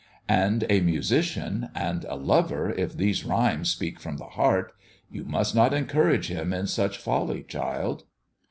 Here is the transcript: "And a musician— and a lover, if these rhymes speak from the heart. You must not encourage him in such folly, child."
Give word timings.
"And 0.29 0.65
a 0.67 0.81
musician— 0.81 1.69
and 1.87 2.05
a 2.05 2.15
lover, 2.15 2.71
if 2.71 2.97
these 2.97 3.23
rhymes 3.23 3.69
speak 3.69 3.99
from 3.99 4.17
the 4.17 4.23
heart. 4.23 4.73
You 5.11 5.25
must 5.25 5.53
not 5.53 5.75
encourage 5.75 6.27
him 6.27 6.51
in 6.53 6.65
such 6.65 6.97
folly, 6.97 7.43
child." 7.43 8.05